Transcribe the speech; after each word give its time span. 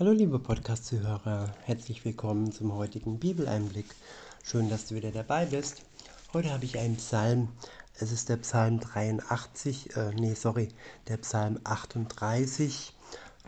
Hallo 0.00 0.12
liebe 0.12 0.38
Podcast-Zuhörer, 0.38 1.52
herzlich 1.64 2.06
willkommen 2.06 2.52
zum 2.52 2.74
heutigen 2.74 3.18
Bibeleinblick. 3.18 3.84
Schön, 4.42 4.70
dass 4.70 4.86
du 4.86 4.94
wieder 4.94 5.10
dabei 5.10 5.44
bist. 5.44 5.82
Heute 6.32 6.50
habe 6.52 6.64
ich 6.64 6.78
einen 6.78 6.96
Psalm. 6.96 7.48
Es 7.98 8.10
ist 8.10 8.30
der 8.30 8.38
Psalm 8.38 8.80
83, 8.80 9.94
äh, 9.96 10.12
nee, 10.14 10.32
sorry, 10.32 10.68
der 11.08 11.18
Psalm 11.18 11.60
38 11.64 12.94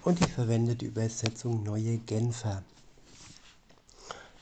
und 0.05 0.21
ich 0.21 0.31
verwende 0.31 0.77
die 0.77 0.85
Übersetzung 0.85 1.63
Neue 1.63 1.97
Genfer. 1.97 2.63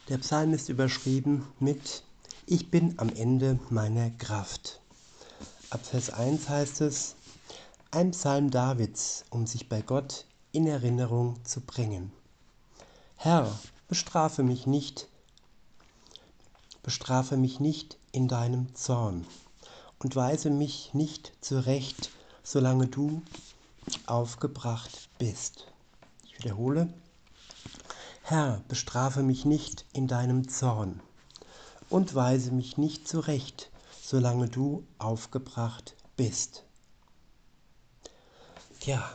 Der 0.09 0.19
Psalm 0.19 0.53
ist 0.53 0.69
überschrieben 0.69 1.47
mit 1.61 2.03
Ich 2.45 2.73
bin 2.73 2.95
am 2.97 3.11
Ende 3.11 3.61
meiner 3.71 4.11
Kraft. 4.11 4.81
Ab 5.71 5.87
Vers 5.87 6.11
1 6.11 6.49
heißt 6.49 6.81
es, 6.81 7.15
ein 7.93 8.11
Psalm 8.11 8.51
Davids, 8.51 9.27
um 9.31 9.47
sich 9.47 9.69
bei 9.69 9.81
Gott 9.81 10.25
in 10.53 10.67
Erinnerung 10.67 11.45
zu 11.45 11.61
bringen. 11.61 12.12
Herr, 13.17 13.50
bestrafe 13.89 14.43
mich 14.43 14.67
nicht, 14.67 15.09
bestrafe 16.82 17.36
mich 17.36 17.61
nicht 17.61 17.99
in 18.13 18.29
deinem 18.29 18.75
Zorn 18.75 19.26
und 19.99 20.17
weise 20.17 20.50
mich 20.50 20.95
nicht 20.95 21.32
zurecht, 21.40 22.11
solange 22.43 22.86
du 22.86 23.23
aufgebracht 24.07 25.09
bist. 25.18 25.67
Ich 26.25 26.39
wiederhole, 26.39 26.93
Herr, 28.23 28.62
bestrafe 28.68 29.23
mich 29.23 29.45
nicht 29.45 29.85
in 29.93 30.07
deinem 30.07 30.48
Zorn 30.48 31.01
und 31.89 32.14
weise 32.14 32.53
mich 32.53 32.78
nicht 32.78 33.06
zurecht, 33.06 33.70
solange 34.03 34.48
du 34.48 34.87
aufgebracht 34.98 35.97
bist. 36.17 36.64
Ja, 38.83 39.09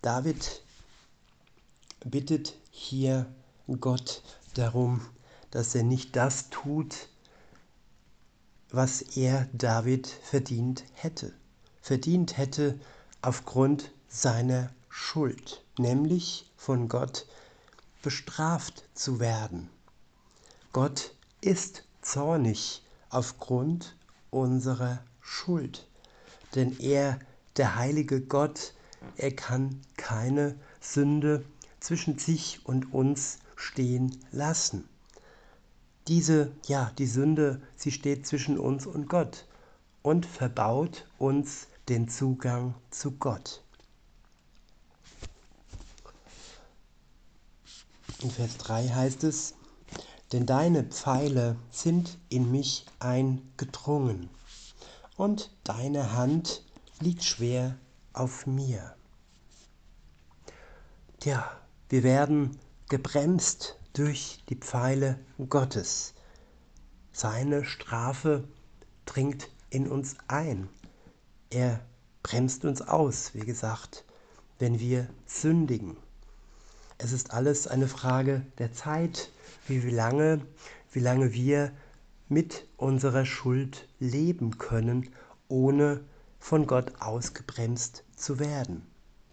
David 0.00 0.62
bittet 2.04 2.54
hier 2.70 3.26
Gott 3.80 4.22
darum, 4.54 5.00
dass 5.50 5.74
er 5.74 5.82
nicht 5.82 6.16
das 6.16 6.50
tut, 6.50 7.08
was 8.70 9.02
er 9.02 9.48
David 9.52 10.06
verdient 10.06 10.84
hätte. 10.94 11.32
Verdient 11.80 12.36
hätte 12.38 12.78
aufgrund 13.20 13.92
seiner 14.08 14.70
Schuld, 14.88 15.62
nämlich 15.78 16.50
von 16.56 16.88
Gott 16.88 17.26
bestraft 18.02 18.84
zu 18.94 19.20
werden. 19.20 19.68
Gott 20.72 21.14
ist 21.40 21.84
zornig 22.00 22.82
aufgrund 23.10 23.96
unserer 24.30 25.02
Schuld, 25.20 25.86
denn 26.54 26.78
er, 26.80 27.18
der 27.56 27.76
heilige 27.76 28.20
Gott, 28.20 28.74
er 29.16 29.34
kann 29.34 29.80
keine 29.96 30.58
Sünde 30.80 31.44
zwischen 31.82 32.16
sich 32.16 32.60
und 32.64 32.94
uns 32.94 33.38
stehen 33.56 34.16
lassen. 34.30 34.88
Diese, 36.08 36.52
ja, 36.66 36.92
die 36.98 37.06
Sünde, 37.06 37.60
sie 37.76 37.90
steht 37.90 38.26
zwischen 38.26 38.58
uns 38.58 38.86
und 38.86 39.08
Gott 39.08 39.46
und 40.02 40.24
verbaut 40.26 41.06
uns 41.18 41.66
den 41.88 42.08
Zugang 42.08 42.74
zu 42.90 43.12
Gott. 43.12 43.62
In 48.20 48.30
Vers 48.30 48.58
3 48.58 48.88
heißt 48.88 49.24
es, 49.24 49.54
denn 50.32 50.46
deine 50.46 50.84
Pfeile 50.84 51.56
sind 51.70 52.18
in 52.28 52.50
mich 52.50 52.86
eingedrungen 53.00 54.30
und 55.16 55.50
deine 55.64 56.12
Hand 56.12 56.64
liegt 57.00 57.24
schwer 57.24 57.76
auf 58.12 58.46
mir. 58.46 58.94
Tja, 61.18 61.61
wir 61.92 62.04
werden 62.04 62.58
gebremst 62.88 63.76
durch 63.92 64.42
die 64.48 64.54
Pfeile 64.56 65.18
Gottes. 65.50 66.14
Seine 67.12 67.66
Strafe 67.66 68.44
dringt 69.04 69.50
in 69.68 69.90
uns 69.90 70.16
ein. 70.26 70.70
Er 71.50 71.80
bremst 72.22 72.64
uns 72.64 72.80
aus, 72.80 73.34
wie 73.34 73.44
gesagt, 73.44 74.06
wenn 74.58 74.80
wir 74.80 75.06
sündigen. 75.26 75.98
Es 76.96 77.12
ist 77.12 77.34
alles 77.34 77.68
eine 77.68 77.88
Frage 77.88 78.46
der 78.56 78.72
Zeit, 78.72 79.28
wie 79.68 79.80
lange, 79.80 80.40
wie 80.92 81.00
lange 81.00 81.34
wir 81.34 81.72
mit 82.26 82.66
unserer 82.78 83.26
Schuld 83.26 83.86
leben 83.98 84.56
können, 84.56 85.10
ohne 85.48 86.00
von 86.38 86.66
Gott 86.66 87.02
ausgebremst 87.02 88.04
zu 88.16 88.38
werden, 88.38 88.86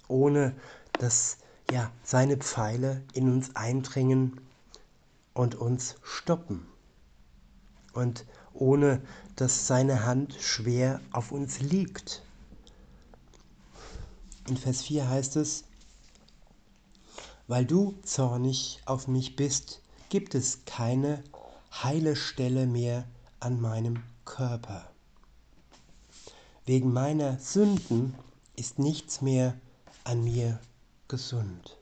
ohne 0.10 0.58
dass 1.00 1.38
ja, 1.72 1.92
seine 2.04 2.38
Pfeile 2.38 3.04
in 3.14 3.32
uns 3.32 3.56
eindringen 3.56 4.42
und 5.34 5.56
uns 5.56 5.96
stoppen. 6.04 6.66
Und 7.94 8.26
ohne 8.54 9.02
dass 9.36 9.68
seine 9.68 10.06
Hand 10.06 10.34
schwer 10.40 11.00
auf 11.12 11.32
uns 11.32 11.60
liegt. 11.60 12.24
In 14.48 14.58
Vers 14.58 14.82
4 14.84 15.08
heißt 15.08 15.36
es, 15.36 15.66
weil 17.48 17.66
du 17.66 17.96
zornig 18.04 18.82
auf 18.86 19.08
mich 19.08 19.36
bist, 19.36 19.82
gibt 20.10 20.36
es 20.36 20.66
keine 20.66 21.24
heile 21.72 22.16
Stelle 22.16 22.68
mehr 22.68 23.06
an 23.40 23.62
meinem 23.62 24.04
Körper. 24.26 24.90
Wegen 26.66 26.94
meiner 26.94 27.40
Sünden 27.40 28.14
ist 28.56 28.78
nichts 28.78 29.22
mehr 29.22 29.56
an 30.04 30.24
mir 30.24 30.60
gesund. 31.10 31.78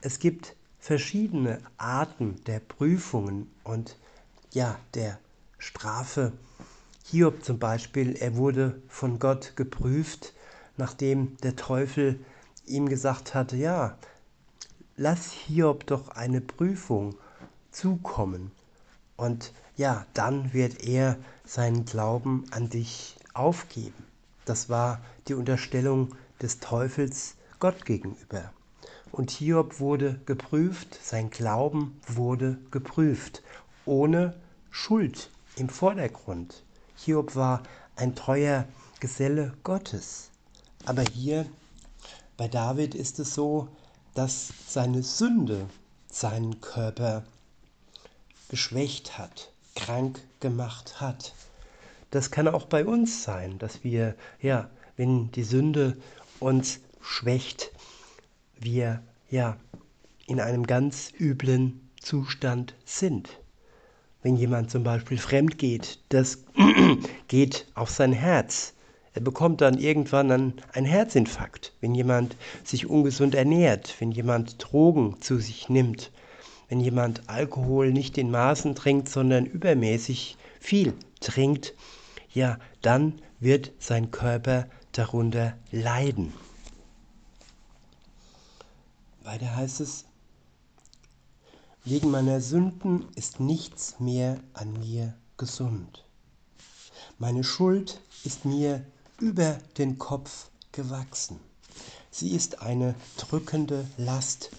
Es 0.00 0.18
gibt 0.18 0.56
verschiedene 0.80 1.60
Arten 1.78 2.42
der 2.46 2.58
Prüfungen 2.58 3.50
und 3.62 3.96
ja, 4.52 4.78
der 4.94 5.18
Strafe. 5.58 6.32
Hiob 7.04 7.44
zum 7.44 7.60
Beispiel, 7.60 8.16
er 8.16 8.36
wurde 8.36 8.82
von 8.88 9.20
Gott 9.20 9.54
geprüft, 9.54 10.32
nachdem 10.76 11.36
der 11.38 11.54
Teufel 11.54 12.18
ihm 12.64 12.88
gesagt 12.88 13.34
hatte, 13.34 13.56
ja, 13.56 13.96
lass 14.96 15.30
Hiob 15.30 15.86
doch 15.86 16.08
eine 16.08 16.40
Prüfung 16.40 17.14
zukommen. 17.70 18.50
Und 19.16 19.52
ja, 19.76 20.06
dann 20.14 20.52
wird 20.52 20.82
er 20.82 21.16
seinen 21.44 21.84
Glauben 21.84 22.44
an 22.50 22.70
dich 22.70 23.16
aufgeben. 23.34 24.04
Das 24.44 24.68
war 24.68 25.00
die 25.28 25.34
Unterstellung 25.34 26.14
des 26.40 26.60
Teufels 26.60 27.36
Gott 27.58 27.84
gegenüber. 27.84 28.52
Und 29.12 29.30
Hiob 29.30 29.80
wurde 29.80 30.20
geprüft, 30.26 30.98
sein 31.02 31.30
Glauben 31.30 32.00
wurde 32.06 32.58
geprüft, 32.70 33.42
ohne 33.84 34.34
Schuld 34.70 35.30
im 35.56 35.68
Vordergrund. 35.68 36.64
Hiob 36.96 37.34
war 37.34 37.62
ein 37.96 38.14
treuer 38.14 38.66
Geselle 39.00 39.54
Gottes. 39.62 40.30
Aber 40.84 41.02
hier 41.02 41.46
bei 42.36 42.48
David 42.48 42.94
ist 42.94 43.18
es 43.18 43.34
so, 43.34 43.68
dass 44.14 44.52
seine 44.68 45.02
Sünde 45.02 45.68
seinen 46.10 46.60
Körper 46.60 47.24
geschwächt 48.48 49.18
hat, 49.18 49.50
krank 49.74 50.20
gemacht 50.40 51.00
hat. 51.00 51.34
Das 52.10 52.30
kann 52.30 52.48
auch 52.48 52.66
bei 52.66 52.84
uns 52.84 53.24
sein, 53.24 53.58
dass 53.58 53.84
wir, 53.84 54.14
ja, 54.40 54.70
wenn 54.96 55.30
die 55.32 55.42
Sünde 55.42 55.96
uns 56.40 56.80
schwächt, 57.06 57.72
wir 58.58 59.00
ja 59.30 59.56
in 60.26 60.40
einem 60.40 60.66
ganz 60.66 61.12
üblen 61.18 61.88
Zustand 62.00 62.74
sind. 62.84 63.40
Wenn 64.22 64.36
jemand 64.36 64.70
zum 64.70 64.82
Beispiel 64.82 65.18
fremd 65.18 65.56
geht, 65.56 66.00
das 66.08 66.44
geht 67.28 67.66
auf 67.74 67.90
sein 67.90 68.12
Herz. 68.12 68.74
Er 69.14 69.20
bekommt 69.22 69.60
dann 69.60 69.78
irgendwann 69.78 70.30
einen 70.72 70.84
Herzinfarkt, 70.84 71.72
wenn 71.80 71.94
jemand 71.94 72.36
sich 72.64 72.90
ungesund 72.90 73.34
ernährt, 73.34 73.94
wenn 74.00 74.10
jemand 74.10 74.56
Drogen 74.58 75.16
zu 75.20 75.38
sich 75.38 75.68
nimmt, 75.68 76.10
wenn 76.68 76.80
jemand 76.80 77.28
Alkohol 77.28 77.92
nicht 77.92 78.18
in 78.18 78.30
Maßen 78.30 78.74
trinkt, 78.74 79.08
sondern 79.08 79.46
übermäßig 79.46 80.36
viel 80.60 80.92
trinkt, 81.20 81.72
ja, 82.34 82.58
dann 82.82 83.14
wird 83.38 83.72
sein 83.78 84.10
Körper 84.10 84.66
darunter 84.92 85.54
leiden. 85.70 86.32
Weiter 89.26 89.56
heißt 89.56 89.80
es, 89.80 90.04
wegen 91.84 92.12
meiner 92.12 92.40
Sünden 92.40 93.08
ist 93.16 93.40
nichts 93.40 93.98
mehr 93.98 94.38
an 94.52 94.72
mir 94.74 95.14
gesund. 95.36 96.04
Meine 97.18 97.42
Schuld 97.42 98.00
ist 98.22 98.44
mir 98.44 98.86
über 99.18 99.58
den 99.78 99.98
Kopf 99.98 100.50
gewachsen. 100.70 101.40
Sie 102.12 102.36
ist 102.36 102.62
eine 102.62 102.94
drückende 103.16 103.84
Last, 103.96 104.50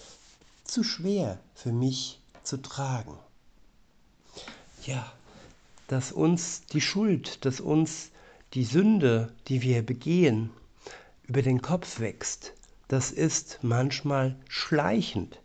zu 0.66 0.84
schwer 0.84 1.40
für 1.56 1.72
mich 1.72 2.20
zu 2.44 2.58
tragen. 2.58 3.18
Ja, 4.84 5.10
dass 5.88 6.12
uns 6.12 6.66
die 6.66 6.82
Schuld, 6.82 7.46
dass 7.46 7.62
uns 7.62 8.12
die 8.54 8.66
Sünde, 8.66 9.34
die 9.48 9.62
wir 9.62 9.82
begehen, 9.86 10.50
über 11.24 11.42
den 11.42 11.62
Kopf 11.62 12.02
wächst, 12.02 12.52
das 12.88 13.12
ist 13.12 13.60
manchmal 13.62 14.36
schleichend. 14.48 15.42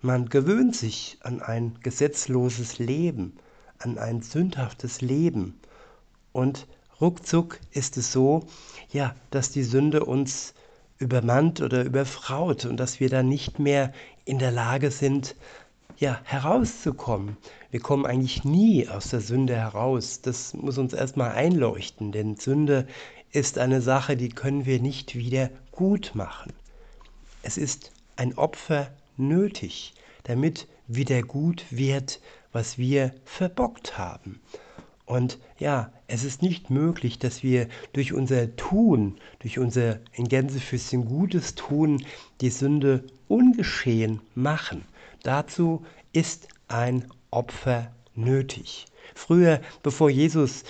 Man 0.00 0.28
gewöhnt 0.28 0.74
sich 0.74 1.18
an 1.22 1.40
ein 1.40 1.78
gesetzloses 1.82 2.78
Leben, 2.78 3.36
an 3.78 3.98
ein 3.98 4.20
sündhaftes 4.20 5.00
Leben. 5.00 5.60
Und 6.32 6.66
ruckzuck 7.00 7.60
ist 7.70 7.96
es 7.96 8.12
so, 8.12 8.46
ja, 8.90 9.14
dass 9.30 9.50
die 9.50 9.62
Sünde 9.62 10.04
uns 10.04 10.54
übermannt 10.98 11.60
oder 11.60 11.84
überfraut 11.84 12.64
und 12.64 12.78
dass 12.78 13.00
wir 13.00 13.08
dann 13.08 13.28
nicht 13.28 13.58
mehr 13.58 13.92
in 14.24 14.38
der 14.38 14.50
Lage 14.50 14.90
sind, 14.90 15.34
ja, 15.98 16.20
herauszukommen. 16.24 17.36
Wir 17.70 17.80
kommen 17.80 18.06
eigentlich 18.06 18.44
nie 18.44 18.88
aus 18.88 19.10
der 19.10 19.20
Sünde 19.20 19.54
heraus. 19.54 20.20
Das 20.20 20.54
muss 20.54 20.78
uns 20.78 20.92
erstmal 20.92 21.32
einleuchten, 21.32 22.12
denn 22.12 22.36
Sünde 22.36 22.86
ist 23.30 23.58
eine 23.58 23.80
Sache, 23.80 24.16
die 24.16 24.28
können 24.28 24.66
wir 24.66 24.80
nicht 24.80 25.14
wieder 25.14 25.50
gut 25.72 26.12
machen. 26.14 26.52
Es 27.42 27.58
ist 27.58 27.90
ein 28.16 28.38
Opfer 28.38 28.92
nötig, 29.16 29.94
damit 30.24 30.68
wieder 30.86 31.22
gut 31.22 31.64
wird, 31.70 32.20
was 32.52 32.78
wir 32.78 33.12
verbockt 33.24 33.98
haben. 33.98 34.40
Und 35.04 35.38
ja, 35.58 35.92
es 36.06 36.24
ist 36.24 36.42
nicht 36.42 36.70
möglich, 36.70 37.18
dass 37.18 37.42
wir 37.42 37.68
durch 37.92 38.12
unser 38.12 38.54
Tun, 38.56 39.18
durch 39.40 39.58
unser 39.58 39.98
in 40.12 40.28
Gänsefüßchen 40.28 41.04
gutes 41.04 41.54
Tun, 41.54 42.04
die 42.40 42.50
Sünde 42.50 43.04
ungeschehen 43.28 44.20
machen. 44.34 44.84
Dazu 45.22 45.84
ist 46.12 46.48
ein 46.68 47.06
Opfer 47.30 47.92
nötig. 48.14 48.86
Früher, 49.14 49.60
bevor 49.82 50.10
Jesus 50.10 50.64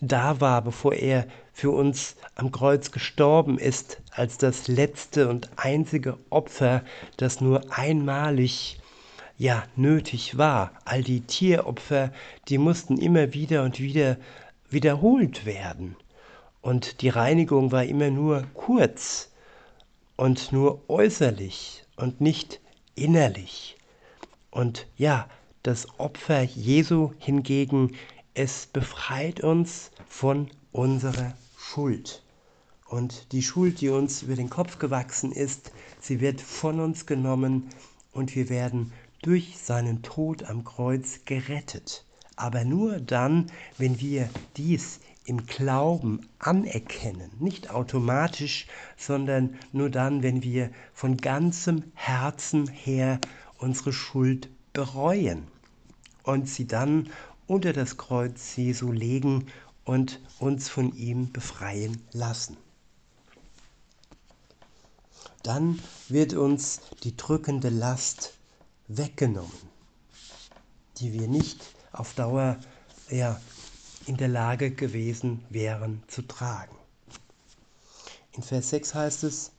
da 0.00 0.40
war, 0.40 0.62
bevor 0.62 0.94
er 0.94 1.26
für 1.52 1.70
uns 1.70 2.16
am 2.34 2.50
Kreuz 2.50 2.90
gestorben 2.90 3.58
ist, 3.58 4.00
als 4.10 4.38
das 4.38 4.68
letzte 4.68 5.28
und 5.28 5.50
einzige 5.56 6.18
Opfer, 6.30 6.82
das 7.16 7.40
nur 7.40 7.62
einmalig 7.70 8.80
ja 9.38 9.64
nötig 9.76 10.36
war. 10.36 10.72
All 10.84 11.02
die 11.02 11.20
Tieropfer, 11.20 12.12
die 12.48 12.58
mussten 12.58 12.98
immer 12.98 13.34
wieder 13.34 13.62
und 13.62 13.80
wieder 13.80 14.16
wiederholt 14.68 15.46
werden. 15.46 15.96
Und 16.60 17.02
die 17.02 17.08
Reinigung 17.08 17.72
war 17.72 17.84
immer 17.84 18.10
nur 18.10 18.44
kurz 18.54 19.30
und 20.16 20.52
nur 20.52 20.88
äußerlich 20.88 21.84
und 21.96 22.20
nicht 22.20 22.60
innerlich. 22.94 23.76
Und 24.50 24.86
ja, 24.96 25.28
das 25.62 25.86
Opfer 25.98 26.42
Jesu 26.42 27.12
hingegen, 27.18 27.96
es 28.34 28.66
befreit 28.66 29.40
uns 29.40 29.90
von 30.08 30.50
unserer 30.72 31.34
Schuld. 31.56 32.22
Und 32.86 33.32
die 33.32 33.42
Schuld, 33.42 33.80
die 33.80 33.88
uns 33.88 34.22
über 34.22 34.34
den 34.34 34.50
Kopf 34.50 34.78
gewachsen 34.78 35.32
ist, 35.32 35.72
sie 36.00 36.20
wird 36.20 36.40
von 36.40 36.80
uns 36.80 37.06
genommen 37.06 37.70
und 38.12 38.34
wir 38.34 38.48
werden 38.48 38.92
durch 39.22 39.58
seinen 39.58 40.02
Tod 40.02 40.44
am 40.44 40.64
Kreuz 40.64 41.20
gerettet. 41.24 42.04
Aber 42.36 42.64
nur 42.64 43.00
dann, 43.00 43.46
wenn 43.78 44.00
wir 44.00 44.28
dies 44.56 45.00
im 45.24 45.46
Glauben 45.46 46.28
anerkennen, 46.38 47.30
nicht 47.38 47.70
automatisch, 47.70 48.66
sondern 48.96 49.58
nur 49.72 49.88
dann, 49.88 50.22
wenn 50.22 50.42
wir 50.42 50.70
von 50.92 51.16
ganzem 51.16 51.84
Herzen 51.94 52.68
her 52.68 53.20
unsere 53.58 53.92
Schuld 53.92 54.50
bereuen 54.72 55.44
und 56.24 56.48
sie 56.48 56.66
dann 56.66 57.08
unter 57.46 57.72
das 57.72 57.96
Kreuz 57.96 58.56
Jesu 58.56 58.92
legen 58.92 59.46
und 59.84 60.20
uns 60.38 60.68
von 60.68 60.96
ihm 60.96 61.32
befreien 61.32 62.02
lassen. 62.12 62.56
Dann 65.42 65.78
wird 66.08 66.32
uns 66.32 66.80
die 67.02 67.16
drückende 67.16 67.68
Last 67.68 68.32
weggenommen, 68.88 69.52
die 70.98 71.12
wir 71.12 71.28
nicht 71.28 71.60
auf 71.92 72.14
Dauer 72.14 72.58
ja, 73.10 73.40
in 74.06 74.16
der 74.16 74.28
Lage 74.28 74.70
gewesen 74.70 75.44
wären 75.50 76.02
zu 76.08 76.22
tragen. 76.22 76.74
In 78.32 78.42
Vers 78.42 78.70
6 78.70 78.94
heißt 78.94 79.24
es, 79.24 79.52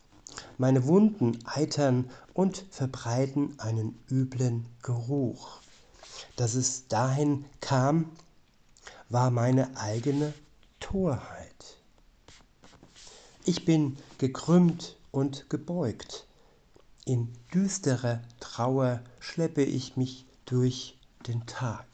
meine 0.58 0.86
Wunden 0.86 1.38
eitern 1.46 2.10
und 2.34 2.66
verbreiten 2.70 3.58
einen 3.60 3.98
üblen 4.10 4.66
Geruch. 4.82 5.62
Dass 6.36 6.56
es 6.56 6.88
dahin 6.88 7.46
kam, 7.62 8.12
war 9.10 9.32
meine 9.32 9.78
eigene 9.78 10.34
Torheit. 10.80 11.78
Ich 13.44 13.66
bin 13.66 13.98
gekrümmt 14.18 14.98
und 15.12 15.50
gebeugt. 15.50 16.26
In 17.06 17.32
düsterer 17.54 18.22
Trauer 18.40 19.02
schleppe 19.20 19.64
ich 19.64 19.98
mich 19.98 20.26
durch 20.46 20.98
den 21.28 21.46
Tag. 21.46 21.86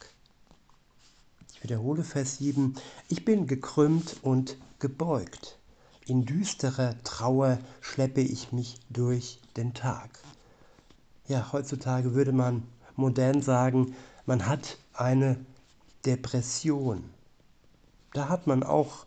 Ich 1.54 1.64
wiederhole 1.64 2.04
Vers 2.04 2.38
7. 2.38 2.76
Ich 3.10 3.26
bin 3.26 3.48
gekrümmt 3.48 4.18
und 4.22 4.58
gebeugt. 4.80 5.60
In 6.06 6.26
düsterer 6.26 6.96
Trauer 7.04 7.60
schleppe 7.82 8.22
ich 8.22 8.52
mich 8.52 8.80
durch 8.90 9.40
den 9.58 9.74
Tag. 9.74 10.20
Ja, 11.28 11.52
heutzutage 11.52 12.14
würde 12.14 12.32
man 12.32 12.64
modern 12.96 13.42
sagen, 13.42 13.96
man 14.26 14.48
hat 14.48 14.78
eine 14.94 15.38
Depression. 16.06 17.10
Da 18.14 18.30
hat 18.30 18.48
man 18.48 18.64
auch 18.64 19.06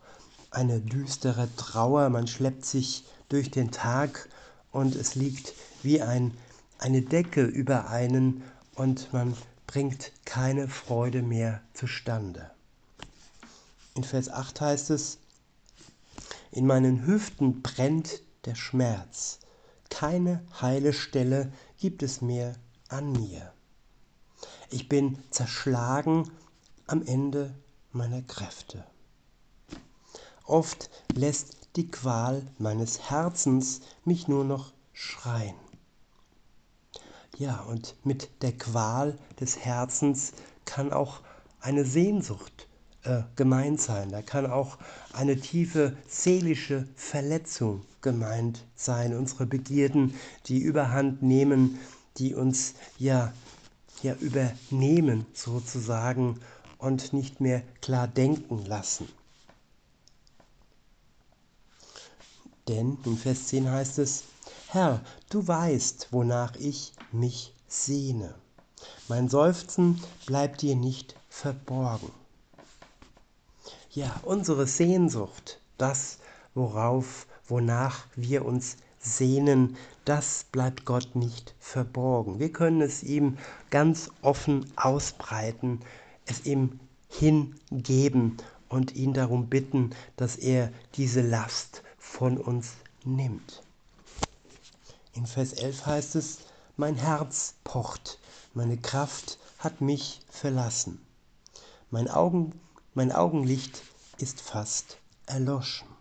eine 0.50 0.81
düstere 0.81 1.49
Trauer, 1.56 2.08
man 2.08 2.26
schleppt 2.26 2.64
sich 2.64 3.05
durch 3.28 3.50
den 3.50 3.70
Tag 3.70 4.28
und 4.70 4.94
es 4.94 5.14
liegt 5.14 5.55
wie 5.82 6.00
ein, 6.00 6.37
eine 6.78 7.02
Decke 7.02 7.43
über 7.43 7.88
einen 7.88 8.43
und 8.75 9.12
man 9.12 9.37
bringt 9.66 10.12
keine 10.25 10.69
Freude 10.69 11.22
mehr 11.22 11.62
zustande. 11.72 12.50
In 13.94 14.05
Vers 14.05 14.28
8 14.28 14.60
heißt 14.60 14.90
es, 14.90 15.19
in 16.50 16.67
meinen 16.67 17.06
Hüften 17.06 17.62
brennt 17.62 18.20
der 18.44 18.55
Schmerz, 18.55 19.40
keine 19.90 20.44
heile 20.60 20.93
Stelle 20.93 21.52
gibt 21.78 22.02
es 22.02 22.20
mehr 22.20 22.55
an 22.88 23.12
mir. 23.12 23.54
Ich 24.75 24.88
bin 24.88 25.19
zerschlagen 25.31 26.32
am 26.88 27.06
Ende 27.06 27.55
meiner 27.93 28.23
Kräfte. 28.23 28.85
Oft 30.47 30.91
lässt 31.15 31.69
die 31.76 31.87
Qual 31.87 32.43
meines 32.59 33.09
Herzens 33.09 33.82
mich 34.05 34.26
nur 34.26 34.43
noch 34.43 34.73
schreien. 34.93 35.55
Ja, 37.38 37.61
und 37.61 37.94
mit 38.03 38.43
der 38.43 38.51
Qual 38.51 39.17
des 39.39 39.60
Herzens 39.60 40.32
kann 40.65 40.93
auch 40.93 41.20
eine 41.60 41.84
Sehnsucht 41.84 42.67
äh, 43.05 43.22
gemeint 43.37 43.81
sein. 43.81 44.10
Da 44.10 44.22
kann 44.22 44.51
auch 44.51 44.79
eine 45.13 45.39
tiefe 45.39 45.96
seelische 46.08 46.89
Verletzung 46.96 47.87
gemeint 48.01 48.65
sein. 48.75 49.15
Unsere 49.15 49.46
Begierden, 49.46 50.17
die 50.46 50.58
überhand 50.58 51.22
nehmen, 51.22 51.79
die 52.17 52.34
uns 52.34 52.75
ja 52.98 53.32
ja 54.05 54.15
übernehmen 54.15 55.27
sozusagen 55.32 56.41
und 56.79 57.13
nicht 57.13 57.41
mehr 57.41 57.63
klar 57.81 58.06
denken 58.06 58.65
lassen. 58.67 59.08
Denn 62.69 62.99
in 63.05 63.19
Vers 63.19 63.49
10 63.49 63.70
heißt 63.70 63.99
es, 63.99 64.25
Herr, 64.69 65.01
du 65.29 65.46
weißt, 65.46 66.08
wonach 66.13 66.55
ich 66.56 66.93
mich 67.13 67.55
sehne. 67.69 68.34
Mein 69.08 69.29
Seufzen 69.29 70.03
bleibt 70.27 70.63
dir 70.63 70.77
nicht 70.77 71.15
verborgen. 71.29 72.11
Ja, 73.91 74.20
unsere 74.23 74.67
Sehnsucht, 74.67 75.61
das, 75.79 76.19
worauf, 76.55 77.27
wonach 77.46 78.06
wir 78.17 78.44
uns 78.44 78.77
sehnen, 79.05 79.77
das 80.05 80.44
bleibt 80.51 80.84
Gott 80.84 81.15
nicht 81.15 81.55
verborgen. 81.58 82.39
Wir 82.39 82.53
können 82.53 82.81
es 82.81 83.03
ihm 83.03 83.39
ganz 83.70 84.11
offen 84.23 84.67
ausbreiten, 84.77 85.81
es 86.27 86.46
ihm 86.46 86.81
hingeben 87.08 88.39
und 88.69 88.94
ihn 88.94 89.13
darum 89.13 89.49
bitten, 89.49 89.91
dass 90.17 90.37
er 90.37 90.73
diese 90.94 91.20
Last 91.20 91.82
von 91.99 92.39
uns 92.39 92.73
nimmt. 93.05 93.63
In 95.13 95.27
Vers 95.27 95.53
11 95.53 95.87
heißt 95.87 96.17
es, 96.17 96.39
mein 96.77 96.96
Herz 96.96 97.55
pocht, 97.63 98.19
meine 98.53 98.77
Kraft 98.77 99.39
hat 99.58 99.81
mich 99.81 100.20
verlassen. 100.29 101.01
Mein, 101.91 102.08
Augen, 102.08 102.61
mein 102.94 103.13
Augenlicht 103.13 103.82
ist 104.19 104.41
fast 104.41 104.99
erloschen. 105.27 105.94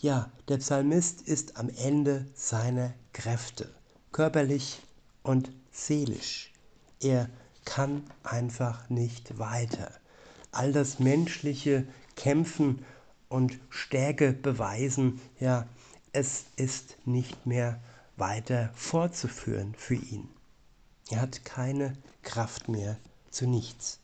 Ja, 0.00 0.30
der 0.46 0.58
Psalmist 0.58 1.22
ist 1.22 1.56
am 1.56 1.68
Ende 1.70 2.24
seiner 2.32 2.94
Kräfte, 3.12 3.68
körperlich 4.12 4.80
und 5.24 5.50
seelisch. 5.72 6.52
Er 7.00 7.28
kann 7.64 8.04
einfach 8.22 8.88
nicht 8.90 9.40
weiter. 9.40 9.90
All 10.52 10.72
das 10.72 11.00
menschliche 11.00 11.84
Kämpfen 12.14 12.84
und 13.28 13.58
Stärke 13.70 14.32
beweisen, 14.32 15.20
ja, 15.40 15.66
es 16.12 16.44
ist 16.54 16.96
nicht 17.04 17.44
mehr 17.44 17.80
weiter 18.16 18.70
fortzuführen 18.76 19.74
für 19.76 19.96
ihn. 19.96 20.28
Er 21.10 21.22
hat 21.22 21.44
keine 21.44 21.98
Kraft 22.22 22.68
mehr 22.68 22.98
zu 23.30 23.48
nichts. 23.48 23.98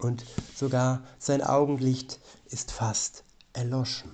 Und 0.00 0.26
sogar 0.54 1.02
sein 1.18 1.40
Augenlicht 1.40 2.20
ist 2.50 2.72
fast 2.72 3.24
erloschen. 3.58 4.10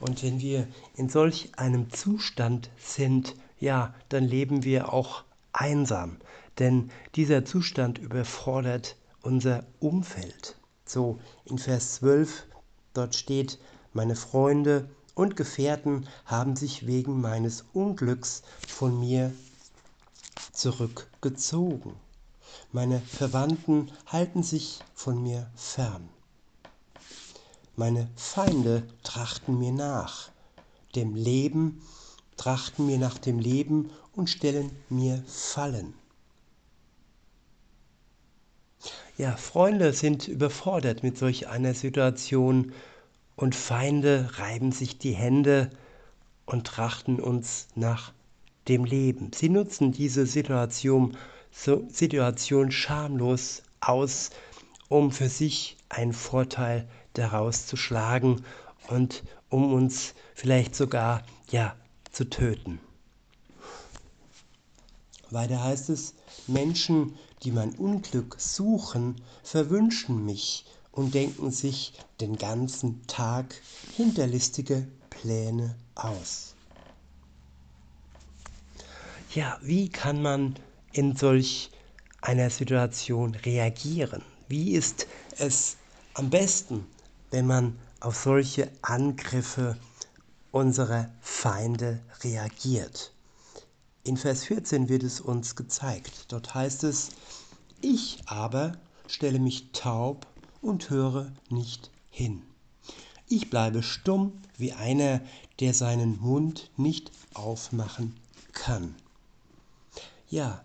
Und 0.00 0.22
wenn 0.24 0.40
wir 0.40 0.66
in 0.96 1.08
solch 1.08 1.50
einem 1.56 1.92
Zustand 1.92 2.70
sind, 2.76 3.36
ja, 3.60 3.94
dann 4.08 4.24
leben 4.24 4.64
wir 4.64 4.92
auch 4.92 5.22
einsam, 5.52 6.16
denn 6.58 6.90
dieser 7.14 7.44
Zustand 7.44 7.98
überfordert 7.98 8.96
unser 9.22 9.64
Umfeld. 9.78 10.56
So 10.84 11.20
in 11.44 11.58
Vers 11.58 11.96
12, 11.96 12.46
dort 12.94 13.14
steht, 13.14 13.60
meine 13.92 14.16
Freunde 14.16 14.88
und 15.14 15.36
Gefährten 15.36 16.08
haben 16.24 16.56
sich 16.56 16.86
wegen 16.86 17.20
meines 17.20 17.64
Unglücks 17.72 18.42
von 18.66 18.98
mir 18.98 19.32
zurückgezogen. 20.52 21.94
Meine 22.72 23.00
Verwandten 23.00 23.92
halten 24.06 24.42
sich 24.42 24.80
von 24.94 25.22
mir 25.22 25.50
fern. 25.54 26.08
Meine 27.76 28.08
Feinde 28.16 28.82
trachten 29.02 29.58
mir 29.58 29.72
nach, 29.72 30.30
dem 30.94 31.14
Leben, 31.14 31.80
trachten 32.36 32.86
mir 32.86 32.98
nach 32.98 33.16
dem 33.16 33.38
Leben 33.38 33.90
und 34.14 34.28
stellen 34.28 34.70
mir 34.90 35.24
Fallen. 35.26 35.94
Ja, 39.16 39.36
Freunde 39.36 39.94
sind 39.94 40.28
überfordert 40.28 41.02
mit 41.02 41.16
solch 41.16 41.48
einer 41.48 41.72
Situation 41.72 42.72
und 43.36 43.54
Feinde 43.54 44.28
reiben 44.34 44.72
sich 44.72 44.98
die 44.98 45.12
Hände 45.12 45.70
und 46.44 46.66
trachten 46.66 47.20
uns 47.20 47.68
nach 47.74 48.12
dem 48.68 48.84
Leben. 48.84 49.30
Sie 49.34 49.48
nutzen 49.48 49.92
diese 49.92 50.26
Situation, 50.26 51.16
Situation 51.50 52.70
schamlos 52.70 53.62
aus, 53.80 54.30
um 54.88 55.10
für 55.10 55.28
sich 55.28 55.78
einen 55.88 56.12
Vorteil 56.12 56.86
daraus 57.14 57.66
zu 57.66 57.76
schlagen 57.76 58.44
und 58.88 59.22
um 59.48 59.72
uns 59.72 60.14
vielleicht 60.34 60.74
sogar 60.74 61.22
ja 61.50 61.74
zu 62.10 62.28
töten. 62.28 62.80
Weiter 65.30 65.62
heißt 65.62 65.88
es, 65.90 66.14
Menschen, 66.46 67.16
die 67.42 67.52
mein 67.52 67.74
Unglück 67.74 68.36
suchen, 68.38 69.16
verwünschen 69.42 70.24
mich 70.24 70.66
und 70.92 71.14
denken 71.14 71.50
sich 71.50 71.94
den 72.20 72.36
ganzen 72.36 73.06
Tag 73.06 73.54
hinterlistige 73.96 74.86
Pläne 75.10 75.74
aus. 75.94 76.54
Ja, 79.34 79.58
wie 79.62 79.88
kann 79.88 80.20
man 80.20 80.56
in 80.92 81.16
solch 81.16 81.70
einer 82.20 82.50
Situation 82.50 83.34
reagieren? 83.34 84.22
Wie 84.48 84.72
ist 84.72 85.06
es 85.38 85.76
am 86.12 86.28
besten, 86.28 86.86
wenn 87.32 87.46
man 87.46 87.78
auf 88.00 88.16
solche 88.16 88.70
Angriffe 88.82 89.76
unserer 90.52 91.10
Feinde 91.20 92.00
reagiert? 92.22 93.12
In 94.04 94.16
Vers 94.16 94.44
14 94.44 94.88
wird 94.88 95.02
es 95.02 95.20
uns 95.20 95.56
gezeigt. 95.56 96.26
Dort 96.28 96.54
heißt 96.54 96.84
es, 96.84 97.10
ich 97.80 98.22
aber 98.26 98.72
stelle 99.06 99.38
mich 99.38 99.72
taub 99.72 100.26
und 100.60 100.90
höre 100.90 101.32
nicht 101.48 101.90
hin. 102.10 102.42
Ich 103.28 103.48
bleibe 103.48 103.82
stumm 103.82 104.32
wie 104.58 104.72
einer, 104.72 105.22
der 105.58 105.72
seinen 105.72 106.20
Mund 106.20 106.70
nicht 106.76 107.10
aufmachen 107.32 108.14
kann. 108.52 108.94
Ja, 110.28 110.62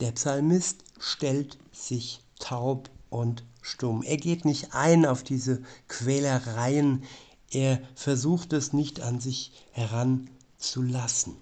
der 0.00 0.12
Psalmist 0.12 0.82
stellt 0.98 1.58
sich 1.72 2.20
taub 2.38 2.88
und 3.12 3.44
stumm. 3.60 4.02
Er 4.02 4.16
geht 4.16 4.44
nicht 4.44 4.74
ein 4.74 5.04
auf 5.04 5.22
diese 5.22 5.62
Quälereien. 5.86 7.04
Er 7.50 7.80
versucht 7.94 8.52
es 8.54 8.72
nicht 8.72 9.00
an 9.00 9.20
sich 9.20 9.52
heranzulassen. 9.72 11.36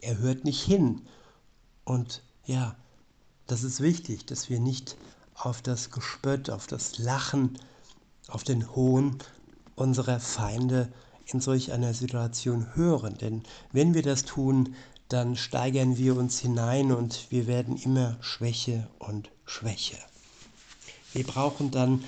Er 0.00 0.18
hört 0.18 0.44
nicht 0.44 0.62
hin. 0.62 1.02
Und 1.84 2.22
ja, 2.46 2.76
das 3.46 3.62
ist 3.62 3.80
wichtig, 3.80 4.24
dass 4.24 4.48
wir 4.48 4.58
nicht 4.58 4.96
auf 5.34 5.60
das 5.60 5.90
Gespött, 5.90 6.48
auf 6.50 6.66
das 6.66 6.98
Lachen, 6.98 7.58
auf 8.26 8.44
den 8.44 8.74
Hohn 8.74 9.18
unserer 9.74 10.18
Feinde 10.18 10.90
in 11.26 11.40
solch 11.40 11.72
einer 11.72 11.92
Situation 11.92 12.74
hören. 12.74 13.18
Denn 13.18 13.42
wenn 13.72 13.92
wir 13.92 14.02
das 14.02 14.24
tun, 14.24 14.74
dann 15.08 15.36
steigern 15.36 15.98
wir 15.98 16.16
uns 16.16 16.38
hinein 16.38 16.90
und 16.90 17.30
wir 17.30 17.46
werden 17.46 17.76
immer 17.76 18.16
Schwäche 18.20 18.88
und 18.98 19.30
Schwäche. 19.48 19.98
Wir 21.14 21.24
brauchen 21.24 21.70
dann 21.70 22.04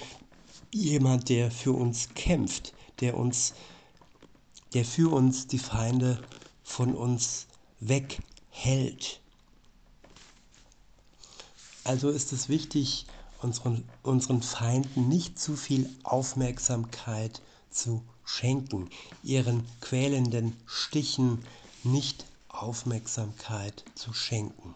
jemand, 0.73 1.28
der 1.28 1.50
für 1.50 1.73
uns 1.73 2.11
kämpft, 2.14 2.75
der 3.00 3.16
uns, 3.16 3.54
der 4.75 4.85
für 4.85 5.12
uns 5.12 5.47
die 5.47 5.59
Feinde 5.59 6.23
von 6.62 6.94
uns 6.94 7.47
weghält. 7.80 9.20
Also 11.82 12.11
ist 12.11 12.32
es 12.32 12.49
wichtig, 12.49 13.06
unseren, 13.40 13.88
unseren 14.02 14.42
Feinden 14.42 15.09
nicht 15.09 15.38
zu 15.38 15.56
viel 15.56 15.88
Aufmerksamkeit 16.02 17.40
zu 17.70 18.02
schenken, 18.25 18.90
ihren 19.23 19.66
quälenden 19.80 20.56
Stichen 20.66 21.44
nicht 21.82 22.26
Aufmerksamkeit 22.49 23.85
zu 23.94 24.12
schenken. 24.12 24.75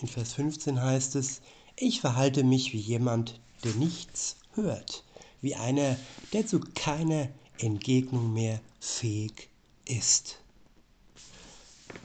In 0.00 0.08
Vers 0.08 0.34
15 0.34 0.80
heißt 0.80 1.16
es, 1.16 1.40
ich 1.76 2.00
verhalte 2.00 2.44
mich 2.44 2.72
wie 2.72 2.78
jemand, 2.78 3.40
der 3.64 3.72
nichts 3.74 4.36
hört, 4.52 5.04
wie 5.40 5.54
einer, 5.54 5.96
der 6.32 6.46
zu 6.46 6.60
keiner 6.74 7.28
Entgegnung 7.58 8.32
mehr 8.32 8.60
fähig 8.80 9.48
ist. 9.84 10.38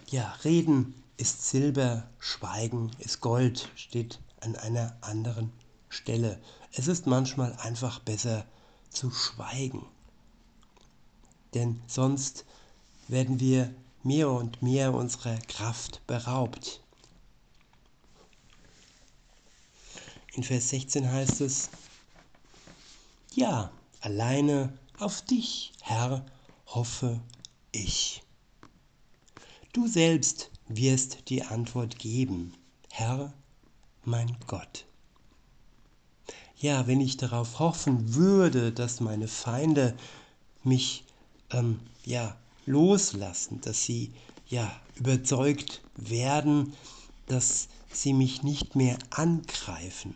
Ja, 0.10 0.34
reden 0.44 0.94
ist 1.18 1.48
Silber, 1.48 2.10
Schweigen 2.20 2.92
ist 3.00 3.22
Gold, 3.22 3.70
steht 3.76 4.20
an 4.42 4.56
einer 4.56 4.98
anderen 5.02 5.52
Stelle. 5.90 6.42
Es 6.74 6.88
ist 6.88 7.08
manchmal 7.08 7.54
einfach 7.54 8.00
besser 8.00 8.46
zu 8.90 9.12
schweigen 9.12 9.86
denn 11.56 11.82
sonst 11.88 12.46
werden 13.08 13.40
wir 13.40 13.74
mehr 14.04 14.30
und 14.30 14.62
mehr 14.62 14.94
unserer 14.94 15.38
Kraft 15.48 16.06
beraubt. 16.06 16.82
In 20.36 20.44
Vers 20.44 20.70
16 20.70 21.10
heißt 21.10 21.40
es, 21.42 21.70
ja, 23.36 23.72
alleine 24.02 24.78
auf 25.00 25.22
dich, 25.22 25.72
Herr, 25.82 26.26
hoffe 26.68 27.22
ich. 27.72 28.22
Du 29.72 29.88
selbst 29.88 30.52
wirst 30.68 31.30
die 31.30 31.44
Antwort 31.44 32.00
geben, 32.00 32.54
Herr, 32.92 33.34
mein 34.04 34.36
Gott. 34.46 34.86
Ja, 36.58 36.86
wenn 36.86 37.00
ich 37.00 37.16
darauf 37.16 37.60
hoffen 37.60 38.16
würde, 38.16 38.74
dass 38.74 39.00
meine 39.00 39.30
Feinde 39.30 39.96
mich 40.64 41.06
ähm, 41.52 41.80
ja, 42.04 42.36
loslassen, 42.66 43.62
dass 43.62 43.84
sie 43.84 44.12
ja, 44.48 44.70
überzeugt 44.96 45.82
werden, 45.96 46.74
dass 47.28 47.70
sie 47.90 48.12
mich 48.12 48.44
nicht 48.44 48.76
mehr 48.76 48.98
angreifen. 49.12 50.16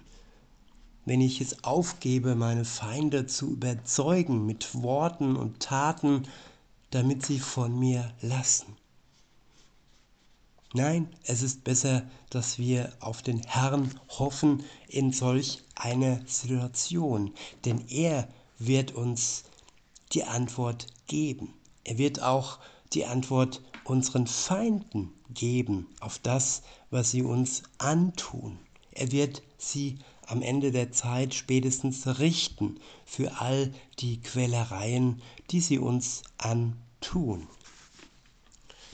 Wenn 1.10 1.22
ich 1.22 1.42
es 1.42 1.64
aufgebe, 1.64 2.36
meine 2.36 2.66
Feinde 2.66 3.26
zu 3.26 3.54
überzeugen 3.54 4.46
mit 4.46 4.76
Worten 4.84 5.38
und 5.38 5.60
Taten, 5.60 6.28
damit 6.92 7.26
sie 7.26 7.40
von 7.40 7.80
mir 7.80 8.14
lassen. 8.22 8.78
Nein, 10.76 11.10
es 11.24 11.42
ist 11.42 11.64
besser, 11.64 12.04
dass 12.30 12.60
wir 12.60 12.94
auf 13.00 13.24
den 13.24 13.42
Herrn 13.42 14.00
hoffen 14.20 14.64
in 14.88 15.12
solch 15.12 15.64
einer 15.74 16.22
Situation, 16.28 17.34
denn 17.66 17.88
er 17.88 18.28
wird 18.60 18.92
uns 18.92 19.46
die 20.12 20.26
Antwort 20.26 20.86
geben. 21.08 21.56
Er 21.86 21.98
wird 21.98 22.22
auch 22.22 22.60
die 22.94 23.08
Antwort 23.08 23.64
unseren 23.84 24.28
Feinden 24.28 25.12
geben 25.34 25.88
auf 26.02 26.20
das, 26.20 26.62
was 26.92 27.10
sie 27.10 27.24
uns 27.24 27.64
antun. 27.80 28.60
Er 28.92 29.12
wird 29.12 29.42
sie 29.58 29.98
am 30.30 30.44
Ende 30.44 30.72
der 30.72 30.92
Zeit 30.92 31.34
spätestens 31.34 32.06
richten 32.20 32.80
für 33.04 33.42
all 33.42 33.74
die 33.98 34.22
Quälereien, 34.22 35.22
die 35.50 35.60
sie 35.60 35.80
uns 35.80 36.22
antun. 36.38 37.48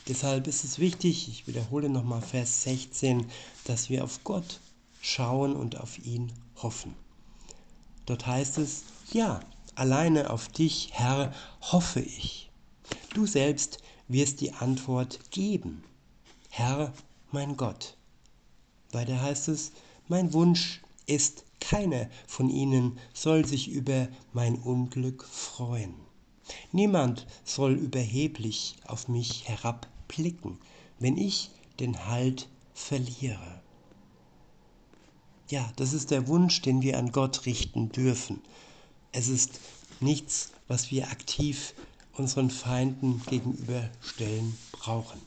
Deshalb 0.07 0.47
ist 0.47 0.63
es 0.63 0.79
wichtig, 0.79 1.27
ich 1.27 1.45
wiederhole 1.45 1.89
nochmal 1.89 2.21
Vers 2.21 2.63
16, 2.63 3.25
dass 3.65 3.89
wir 3.89 4.03
auf 4.03 4.23
Gott 4.23 4.61
schauen 5.01 5.55
und 5.55 5.77
auf 5.79 5.99
ihn 6.05 6.31
hoffen. 6.61 6.95
Dort 8.05 8.25
heißt 8.25 8.57
es, 8.59 8.83
ja, 9.11 9.41
alleine 9.75 10.29
auf 10.29 10.47
dich, 10.47 10.91
Herr, 10.93 11.33
hoffe 11.61 11.99
ich. 11.99 12.49
Du 13.13 13.25
selbst 13.25 13.79
wirst 14.07 14.39
die 14.39 14.53
Antwort 14.53 15.31
geben. 15.31 15.83
Herr, 16.49 16.93
mein 17.31 17.57
Gott. 17.57 17.97
Weiter 18.91 19.21
heißt 19.21 19.49
es, 19.49 19.73
mein 20.07 20.31
Wunsch 20.31 20.81
ist, 21.05 21.45
keiner 21.59 22.09
von 22.27 22.49
ihnen 22.49 22.99
soll 23.13 23.45
sich 23.45 23.69
über 23.69 24.07
mein 24.33 24.55
Unglück 24.55 25.23
freuen. 25.23 25.95
Niemand 26.71 27.25
soll 27.43 27.73
überheblich 27.73 28.75
auf 28.85 29.07
mich 29.07 29.47
herabblicken, 29.47 30.59
wenn 30.99 31.17
ich 31.17 31.49
den 31.79 32.07
Halt 32.07 32.47
verliere. 32.73 33.61
Ja, 35.49 35.71
das 35.75 35.93
ist 35.93 36.11
der 36.11 36.27
Wunsch, 36.27 36.61
den 36.61 36.81
wir 36.81 36.97
an 36.97 37.11
Gott 37.11 37.45
richten 37.45 37.91
dürfen. 37.91 38.41
Es 39.11 39.27
ist 39.27 39.59
nichts, 39.99 40.51
was 40.67 40.91
wir 40.91 41.09
aktiv 41.09 41.73
unseren 42.13 42.49
Feinden 42.49 43.21
gegenüberstellen 43.27 44.57
brauchen. 44.71 45.21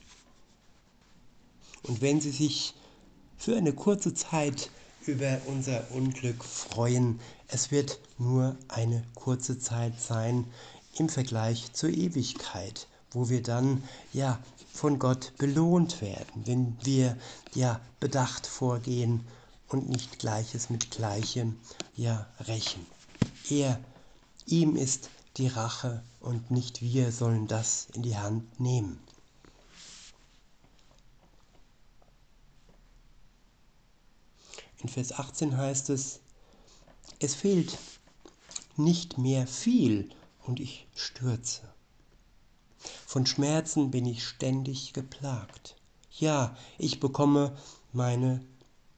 Und 1.82 2.00
wenn 2.00 2.20
sie 2.20 2.30
sich 2.30 2.74
für 3.36 3.56
eine 3.56 3.72
kurze 3.72 4.14
Zeit 4.14 4.70
über 5.08 5.40
unser 5.46 5.90
Unglück 5.90 6.44
freuen, 6.44 7.18
es 7.48 7.70
wird 7.70 7.98
nur 8.18 8.56
eine 8.68 9.02
kurze 9.14 9.58
Zeit 9.58 10.00
sein 10.00 10.44
im 10.98 11.08
Vergleich 11.08 11.72
zur 11.72 11.88
Ewigkeit, 11.90 12.86
wo 13.10 13.28
wir 13.28 13.42
dann 13.42 13.82
ja 14.12 14.38
von 14.72 14.98
Gott 14.98 15.32
belohnt 15.38 16.02
werden, 16.02 16.42
wenn 16.44 16.76
wir 16.82 17.16
ja 17.54 17.80
bedacht 18.00 18.46
vorgehen 18.46 19.26
und 19.68 19.88
nicht 19.88 20.18
Gleiches 20.18 20.70
mit 20.70 20.90
Gleichem 20.90 21.56
ja 21.96 22.26
rächen. 22.46 22.86
Er, 23.48 23.80
ihm 24.46 24.76
ist 24.76 25.10
die 25.36 25.48
Rache 25.48 26.02
und 26.20 26.50
nicht 26.50 26.82
wir 26.82 27.12
sollen 27.12 27.46
das 27.46 27.88
in 27.94 28.02
die 28.02 28.16
Hand 28.16 28.60
nehmen. 28.60 28.98
In 34.80 34.88
Vers 34.88 35.12
18 35.12 35.56
heißt 35.56 35.90
es, 35.90 36.20
es 37.18 37.34
fehlt 37.34 37.76
nicht 38.76 39.18
mehr 39.18 39.46
viel 39.46 40.10
und 40.46 40.60
ich 40.60 40.86
stürze. 40.94 41.62
Von 43.06 43.26
Schmerzen 43.26 43.90
bin 43.90 44.06
ich 44.06 44.24
ständig 44.24 44.92
geplagt. 44.92 45.74
Ja, 46.12 46.56
ich 46.78 47.00
bekomme 47.00 47.56
meine, 47.92 48.44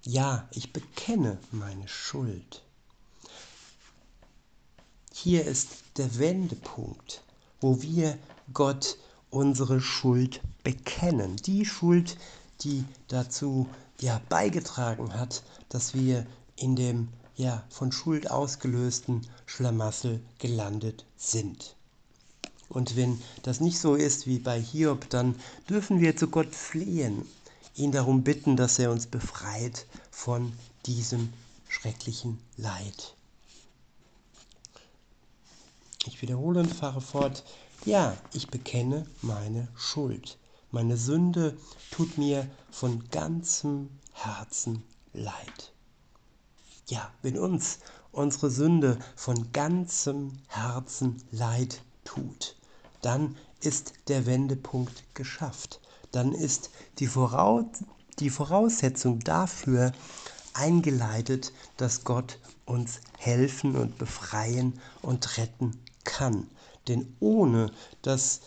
ja, 0.03 0.49
ich 0.53 0.73
bekenne 0.73 1.39
meine 1.51 1.89
Schuld. 1.89 2.63
Hier 5.13 5.45
ist 5.45 5.69
der 5.97 6.19
Wendepunkt, 6.19 7.23
wo 7.61 7.81
wir 7.83 8.19
Gott 8.53 8.99
unsere 9.31 9.81
Schuld 9.81 10.41
bekennen. 10.63 11.37
Die 11.37 11.65
Schuld, 11.65 12.17
die 12.61 12.85
dazu 13.09 13.69
ja 14.01 14.21
beigetragen 14.29 15.15
hat, 15.15 15.43
dass 15.71 15.95
wir 15.95 16.27
in 16.57 16.77
dem 16.77 17.09
ja 17.37 17.65
von 17.71 17.91
Schuld 17.91 18.31
ausgelösten 18.31 19.27
Schlamassel 19.47 20.21
gelandet 20.39 21.07
sind. 21.17 21.75
Und 22.69 22.97
wenn 22.97 23.21
das 23.43 23.61
nicht 23.61 23.81
so 23.81 23.95
ist 23.95 24.27
wie 24.27 24.39
bei 24.39 24.61
Hiob, 24.61 25.09
dann 25.09 25.35
dürfen 25.69 26.01
wir 26.01 26.17
zu 26.17 26.29
Gott 26.29 26.55
flehen, 26.55 27.27
ihn 27.75 27.91
darum 27.91 28.23
bitten, 28.23 28.57
dass 28.57 28.79
er 28.79 28.93
uns 28.93 29.07
befreit 29.07 29.87
von 30.11 30.53
diesem 30.87 31.33
schrecklichen 31.69 32.39
Leid. 32.57 33.15
Ich 36.07 36.23
wiederhole 36.23 36.61
und 36.61 36.75
fahre 36.75 37.01
fort. 37.01 37.45
Ja, 37.85 38.17
ich 38.33 38.49
bekenne 38.49 39.07
meine 39.23 39.69
Schuld. 39.77 40.39
Meine 40.71 40.97
Sünde 40.97 41.57
tut 41.91 42.19
mir 42.19 42.49
von 42.71 43.09
ganzem 43.11 43.89
Herzen 44.13 44.85
leid. 45.13 45.73
Ja, 46.87 47.11
wenn 47.23 47.39
uns 47.39 47.79
unsere 48.13 48.51
Sünde 48.51 48.99
von 49.17 49.53
ganzem 49.53 50.39
Herzen 50.49 51.23
leid 51.31 51.83
tut, 52.05 52.57
dann 53.03 53.37
ist 53.61 53.95
der 54.09 54.27
Wendepunkt 54.27 55.05
geschafft. 55.15 55.81
Dann 56.11 56.33
ist 56.33 56.71
die, 56.99 57.07
Voraus 57.07 57.67
die 58.19 58.31
Voraussetzung 58.31 59.21
dafür 59.21 59.93
eingeleitet, 60.53 61.53
dass 61.77 62.05
Gott 62.05 62.39
uns 62.67 63.01
helfen 63.19 63.77
und 63.77 63.99
befreien 63.99 64.81
und 65.03 65.39
retten 65.39 65.81
kann. 66.05 66.49
Denn 66.89 67.17
ohne 67.21 67.71
dass 68.03 68.41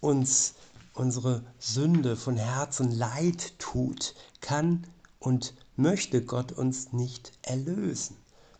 uns 0.00 0.54
unsere 0.94 1.44
Sünde 1.58 2.16
von 2.16 2.36
Herzen 2.36 2.90
leid 2.90 3.58
tut, 3.58 4.14
kann 4.40 4.86
und 5.18 5.54
möchte 5.76 6.22
Gott 6.24 6.52
uns 6.52 6.92
nicht 6.92 7.32
erlösen. 7.42 8.16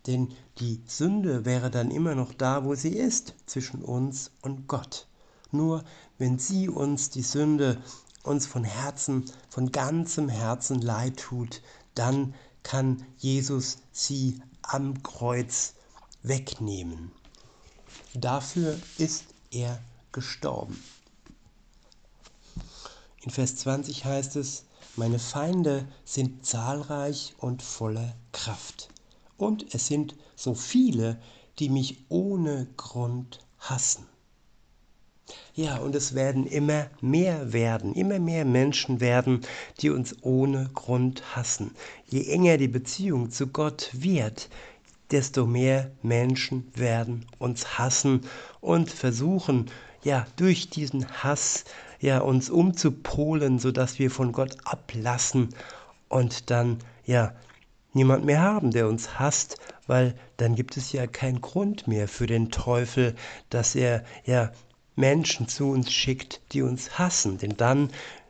Denn 0.07 0.33
die 0.59 0.83
Sünde 0.87 1.45
wäre 1.45 1.71
dann 1.71 1.91
immer 1.91 2.15
noch 2.15 2.35
da, 2.35 2.65
wo 2.65 2.75
sie 2.75 2.95
ist, 2.95 3.35
zwischen 3.47 3.83
uns 3.83 4.31
und 4.43 4.69
Gott. 4.69 5.07
Nur 5.51 5.85
wenn 6.19 6.39
sie 6.39 6.69
uns, 6.69 7.11
die 7.11 7.23
Sünde, 7.23 7.81
uns 8.23 8.47
von 8.47 8.65
Herzen, 8.65 9.25
von 9.49 9.73
ganzem 9.73 10.29
Herzen 10.29 10.81
leid 10.81 11.19
tut, 11.19 11.63
dann 11.95 12.35
kann 12.63 13.05
Jesus 13.19 13.79
sie 13.93 14.41
am 14.63 15.03
Kreuz 15.03 15.75
wegnehmen. 16.23 17.13
Dafür 18.15 18.79
ist 18.99 19.25
er 19.51 19.81
gestorben. 20.13 20.83
In 23.23 23.31
Vers 23.31 23.57
20 23.57 24.05
heißt 24.05 24.37
es, 24.37 24.65
meine 24.97 25.19
Feinde 25.19 25.87
sind 26.05 26.47
zahlreich 26.47 27.35
und 27.39 27.63
voller 27.63 28.15
Kraft. 28.33 28.89
Und 29.37 29.75
es 29.75 29.87
sind 29.87 30.15
so 30.37 30.55
viele, 30.55 31.21
die 31.59 31.69
mich 31.69 32.05
ohne 32.09 32.69
Grund 32.77 33.41
hassen. 33.59 34.07
Ja, 35.55 35.79
und 35.79 35.95
es 35.95 36.15
werden 36.15 36.47
immer 36.47 36.91
mehr 37.01 37.53
werden, 37.53 37.95
immer 37.95 38.19
mehr 38.19 38.45
Menschen 38.45 39.01
werden, 39.01 39.41
die 39.81 39.91
uns 39.91 40.17
ohne 40.23 40.69
Grund 40.75 41.35
hassen. 41.35 41.75
Je 42.09 42.25
enger 42.27 42.59
die 42.59 42.69
Beziehung 42.69 43.31
zu 43.31 43.47
Gott 43.47 43.91
wird, 43.93 44.49
desto 45.11 45.47
mehr 45.47 45.91
Menschen 46.03 46.71
werden 46.75 47.27
uns 47.39 47.79
hassen 47.79 48.23
und 48.61 48.91
versuchen, 48.91 49.71
ja, 50.03 50.27
durch 50.37 50.69
diesen 50.69 51.09
Hass 51.23 51.65
ja, 52.05 52.19
uns 52.19 52.51
umzupolen, 52.51 53.59
sodass 53.59 53.99
wir 53.99 54.11
von 54.11 54.33
Gott 54.33 54.59
ablassen 54.65 55.49
und 56.11 56.51
dann 56.51 56.81
ja 57.07 57.33
niemand 57.95 58.27
mehr 58.27 58.43
haben, 58.43 58.73
der 58.73 58.89
uns 58.89 59.19
hasst, 59.19 59.57
weil 59.87 60.15
dann 60.37 60.55
gibt 60.55 60.77
es 60.77 60.93
ja 60.93 61.07
keinen 61.07 61.41
Grund 61.41 61.89
mehr 61.89 62.07
für 62.07 62.27
den 62.27 62.51
Teufel, 62.51 63.15
dass 63.49 63.75
er 63.75 64.05
ja 64.27 64.53
Menschen 64.97 65.49
zu 65.49 65.71
uns 65.71 65.91
schickt, 65.91 66.43
die 66.53 66.61
uns 66.61 66.99
hassen, 66.99 67.39
denn 67.39 67.57
dann 67.57 67.89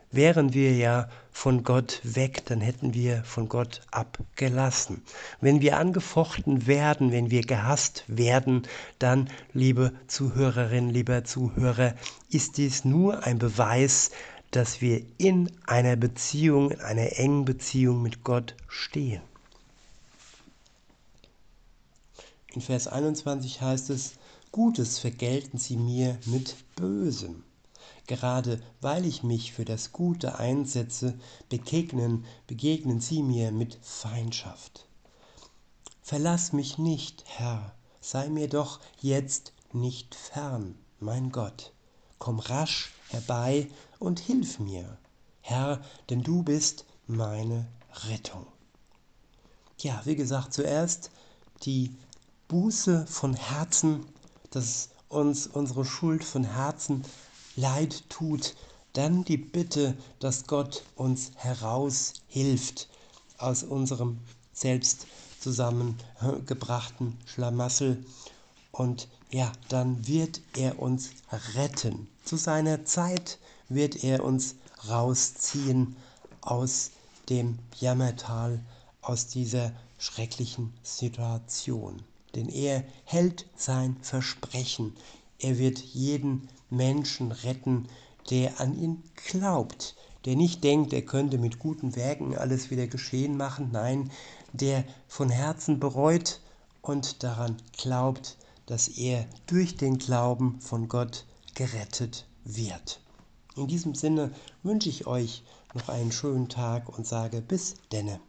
wären 0.09 0.53
wir 0.53 0.73
ja 0.77 1.09
von 1.35 1.65
Gott 1.65 1.99
weg, 2.03 2.45
dann 2.45 2.61
hätten 2.61 2.93
wir 2.93 3.21
von 3.25 3.49
Gott 3.49 3.81
abgelassen. 3.91 5.03
Wenn 5.41 5.59
wir 5.59 5.77
angefochten 5.77 6.65
werden, 6.65 7.11
wenn 7.11 7.29
wir 7.29 7.41
gehasst 7.41 8.05
werden, 8.07 8.63
dann, 8.99 9.29
liebe 9.51 9.91
Zuhörerin, 10.07 10.89
lieber 10.89 11.25
Zuhörer, 11.25 11.93
ist 12.29 12.55
dies 12.57 12.85
nur 12.85 13.23
ein 13.25 13.37
Beweis, 13.37 14.11
dass 14.51 14.79
wir 14.79 15.03
in 15.17 15.51
einer 15.67 15.97
Beziehung, 15.97 16.71
in 16.71 16.79
einer 16.79 17.19
engen 17.19 17.43
Beziehung 17.43 18.01
mit 18.01 18.23
Gott 18.23 18.55
stehen. 18.69 19.21
In 22.53 22.61
Vers 22.61 22.87
21 22.87 23.59
heißt 23.59 23.89
es, 23.89 24.13
Gutes 24.53 24.99
vergelten 24.99 25.57
sie 25.57 25.75
mir 25.75 26.17
mit 26.25 26.55
Bösem. 26.77 27.43
Gerade 28.07 28.61
weil 28.81 29.05
ich 29.05 29.23
mich 29.23 29.53
für 29.53 29.65
das 29.65 29.91
Gute 29.91 30.37
einsetze, 30.37 31.17
begegnen, 31.49 32.25
begegnen 32.47 32.99
sie 32.99 33.23
mir 33.23 33.51
mit 33.51 33.79
Feindschaft. 33.81 34.85
Verlass 36.01 36.53
mich 36.53 36.77
nicht, 36.77 37.23
Herr, 37.25 37.73
sei 38.01 38.29
mir 38.29 38.47
doch 38.47 38.79
jetzt 39.01 39.53
nicht 39.73 40.13
fern, 40.13 40.77
mein 40.99 41.31
Gott. 41.31 41.73
Komm 42.19 42.39
rasch 42.39 42.93
herbei 43.09 43.69
und 43.97 44.19
hilf 44.19 44.59
mir, 44.59 44.97
Herr, 45.41 45.81
denn 46.09 46.21
du 46.21 46.43
bist 46.43 46.85
meine 47.07 47.67
Rettung. 48.07 48.45
Ja, 49.79 50.01
wie 50.05 50.15
gesagt, 50.15 50.53
zuerst 50.53 51.11
die 51.63 51.95
Buße 52.47 53.07
von 53.07 53.33
Herzen, 53.33 54.05
dass 54.51 54.89
uns 55.09 55.47
unsere 55.47 55.85
Schuld 55.85 56.23
von 56.23 56.43
Herzen 56.43 57.03
leid 57.55 58.03
tut, 58.09 58.55
dann 58.93 59.23
die 59.25 59.37
Bitte, 59.37 59.95
dass 60.19 60.47
Gott 60.47 60.83
uns 60.95 61.31
heraushilft 61.35 62.87
aus 63.37 63.63
unserem 63.63 64.19
selbst 64.53 65.07
zusammengebrachten 65.39 67.17
Schlamassel. 67.25 68.03
Und 68.71 69.07
ja, 69.29 69.51
dann 69.69 70.07
wird 70.07 70.41
er 70.55 70.79
uns 70.79 71.11
retten. 71.55 72.07
Zu 72.23 72.37
seiner 72.37 72.85
Zeit 72.85 73.37
wird 73.69 74.03
er 74.03 74.23
uns 74.23 74.55
rausziehen 74.87 75.95
aus 76.41 76.91
dem 77.29 77.59
Jammertal, 77.79 78.59
aus 79.01 79.27
dieser 79.27 79.71
schrecklichen 79.97 80.73
Situation. 80.83 82.01
Denn 82.33 82.49
er 82.49 82.83
hält 83.03 83.45
sein 83.55 83.97
Versprechen. 84.01 84.95
Er 85.39 85.57
wird 85.57 85.79
jeden 85.79 86.47
Menschen 86.69 87.31
retten, 87.31 87.87
der 88.29 88.59
an 88.59 88.77
ihn 88.77 89.03
glaubt, 89.27 89.95
der 90.25 90.35
nicht 90.35 90.63
denkt, 90.63 90.93
er 90.93 91.03
könnte 91.03 91.37
mit 91.37 91.59
guten 91.59 91.95
Werken 91.95 92.35
alles 92.35 92.71
wieder 92.71 92.87
geschehen 92.87 93.37
machen, 93.37 93.69
nein, 93.71 94.11
der 94.53 94.83
von 95.07 95.29
Herzen 95.29 95.79
bereut 95.79 96.39
und 96.81 97.23
daran 97.23 97.57
glaubt, 97.77 98.37
dass 98.65 98.87
er 98.87 99.25
durch 99.45 99.77
den 99.77 99.97
Glauben 99.97 100.59
von 100.61 100.87
Gott 100.87 101.25
gerettet 101.53 102.25
wird. 102.43 102.99
In 103.55 103.67
diesem 103.67 103.95
Sinne 103.95 104.31
wünsche 104.63 104.89
ich 104.89 105.05
euch 105.07 105.43
noch 105.73 105.89
einen 105.89 106.11
schönen 106.11 106.49
Tag 106.49 106.89
und 106.97 107.05
sage 107.05 107.41
bis 107.41 107.75
denne. 107.91 108.19